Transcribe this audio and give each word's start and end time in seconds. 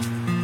Mm-hmm. 0.00 0.37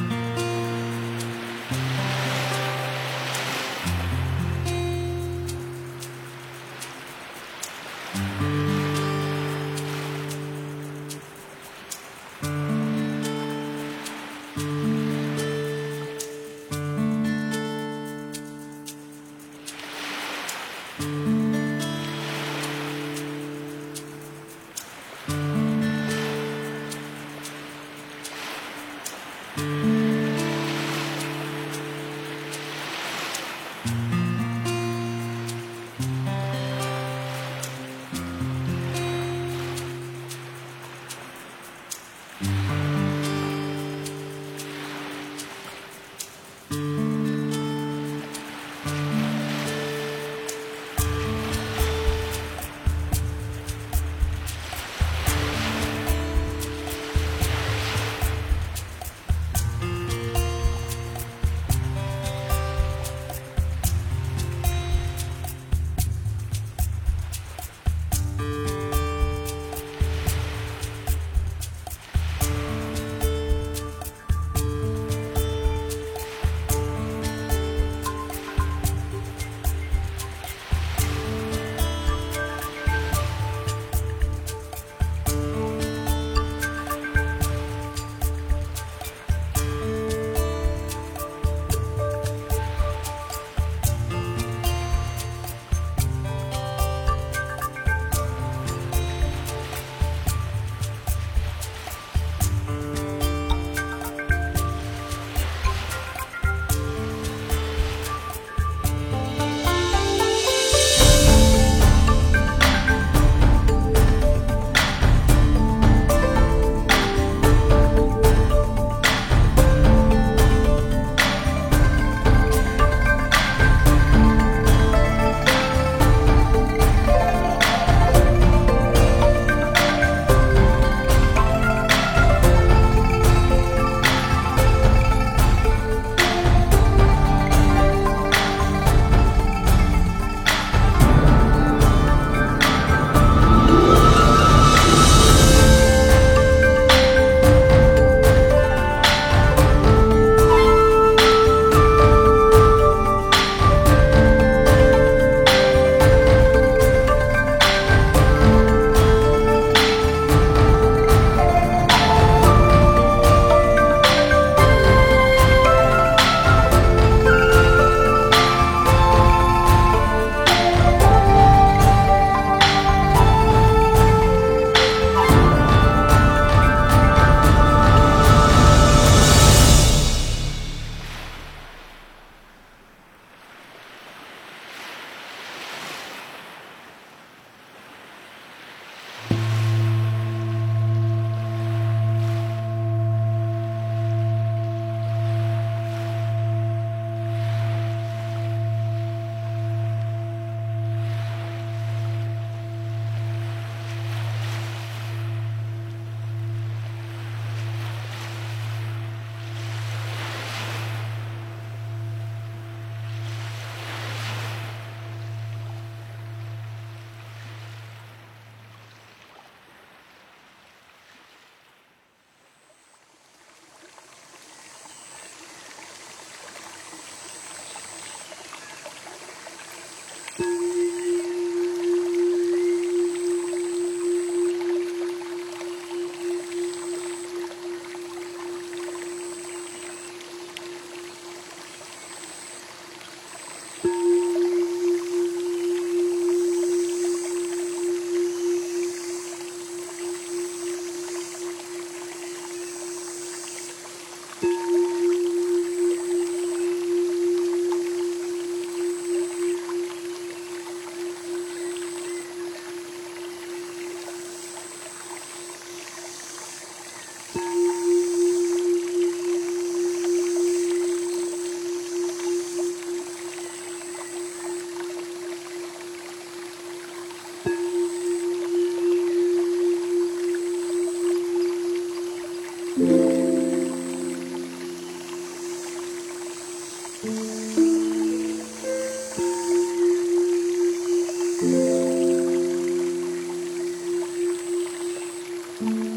Mm-hmm. 295.61 295.94